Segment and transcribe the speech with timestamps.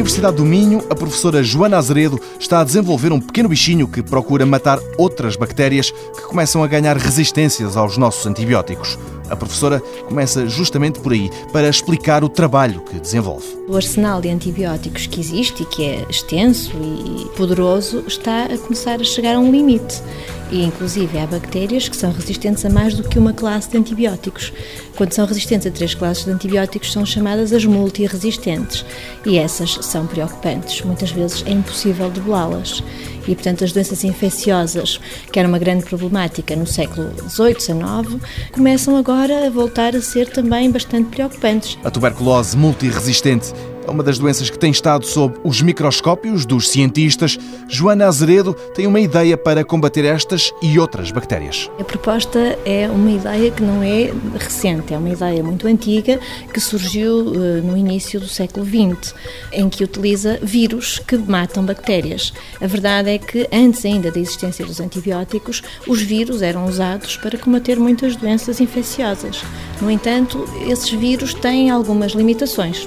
[0.00, 4.46] Universidade do Minho, a professora Joana Azeredo está a desenvolver um pequeno bichinho que procura
[4.46, 8.98] matar outras bactérias que começam a ganhar resistências aos nossos antibióticos.
[9.30, 13.46] A professora começa justamente por aí, para explicar o trabalho que desenvolve.
[13.68, 19.00] O arsenal de antibióticos que existe e que é extenso e poderoso está a começar
[19.00, 20.02] a chegar a um limite.
[20.50, 24.52] E, inclusive, há bactérias que são resistentes a mais do que uma classe de antibióticos.
[24.96, 28.84] Quando são resistentes a três classes de antibióticos, são chamadas as multiresistentes.
[29.24, 30.82] E essas são preocupantes.
[30.82, 32.82] Muitas vezes é impossível debelá-las.
[33.30, 35.00] E, portanto, as doenças infecciosas,
[35.32, 38.20] que era uma grande problemática no século XVIII, XIX,
[38.50, 41.78] começam agora a voltar a ser também bastante preocupantes.
[41.84, 43.52] A tuberculose multiresistente
[43.90, 47.36] é uma das doenças que tem estado sob os microscópios dos cientistas.
[47.68, 51.68] Joana Azeredo tem uma ideia para combater estas e outras bactérias.
[51.78, 56.20] A proposta é uma ideia que não é recente, é uma ideia muito antiga
[56.54, 59.12] que surgiu uh, no início do século XX,
[59.52, 62.32] em que utiliza vírus que matam bactérias.
[62.60, 67.36] A verdade é que antes ainda da existência dos antibióticos, os vírus eram usados para
[67.36, 69.42] combater muitas doenças infecciosas.
[69.82, 72.86] No entanto, esses vírus têm algumas limitações.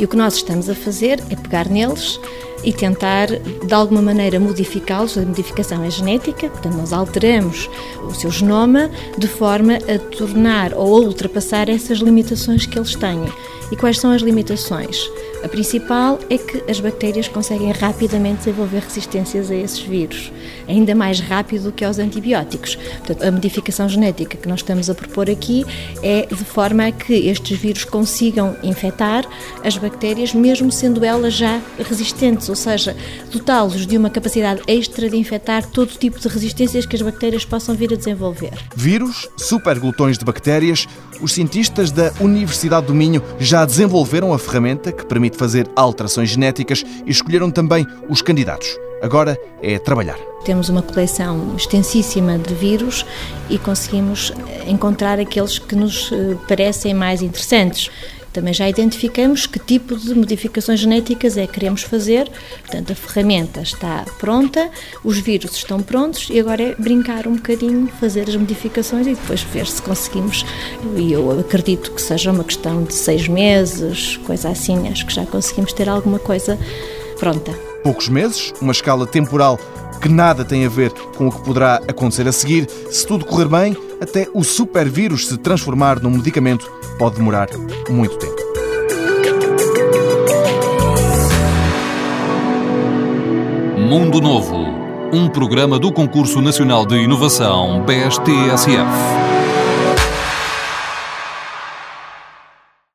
[0.00, 2.18] E o que nós estamos a fazer é pegar neles
[2.64, 5.18] e tentar, de alguma maneira, modificá-los.
[5.18, 7.68] A modificação é genética, portanto, nós alteramos
[8.08, 13.24] o seu genoma de forma a tornar ou a ultrapassar essas limitações que eles têm.
[13.70, 14.98] E quais são as limitações?
[15.42, 20.30] A principal é que as bactérias conseguem rapidamente desenvolver resistências a esses vírus,
[20.68, 22.76] ainda mais rápido do que aos antibióticos.
[22.76, 25.64] Portanto, a modificação genética que nós estamos a propor aqui
[26.02, 29.24] é de forma a que estes vírus consigam infectar
[29.64, 32.94] as bactérias, mesmo sendo elas já resistentes, ou seja,
[33.32, 37.74] dotá-los de uma capacidade extra de infectar todo tipo de resistências que as bactérias possam
[37.74, 38.52] vir a desenvolver.
[38.76, 40.86] Vírus, superglutões de bactérias,
[41.22, 46.84] os cientistas da Universidade do Minho já desenvolveram a ferramenta que permite fazer alterações genéticas
[47.06, 48.68] e escolheram também os candidatos.
[49.02, 50.18] Agora é trabalhar.
[50.44, 53.04] Temos uma coleção extensíssima de vírus
[53.48, 54.32] e conseguimos
[54.66, 57.90] encontrar aqueles que nos eh, parecem mais interessantes.
[58.32, 62.30] Também já identificamos que tipo de modificações genéticas é que queremos fazer.
[62.60, 64.70] Portanto, a ferramenta está pronta,
[65.02, 69.42] os vírus estão prontos e agora é brincar um bocadinho, fazer as modificações e depois
[69.42, 70.44] ver se conseguimos.
[70.96, 74.88] E eu acredito que seja uma questão de seis meses, coisa assim.
[74.88, 76.58] Acho que já conseguimos ter alguma coisa
[77.18, 77.69] pronta.
[77.82, 79.58] Poucos meses, uma escala temporal
[80.00, 82.68] que nada tem a ver com o que poderá acontecer a seguir.
[82.90, 87.48] Se tudo correr bem, até o supervírus se transformar num medicamento pode demorar
[87.88, 88.40] muito tempo.
[93.78, 94.56] Mundo Novo,
[95.12, 99.39] um programa do Concurso Nacional de Inovação BSTSF.